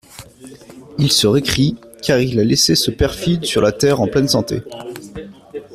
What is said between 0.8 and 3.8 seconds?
Il se récrie, car il a laissé ce perfide sur la